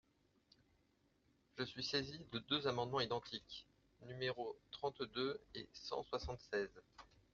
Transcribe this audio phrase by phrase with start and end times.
[1.59, 3.67] Je suis saisi de deux amendements identiques,
[4.07, 6.81] numéros trente-deux et cent soixante-seize.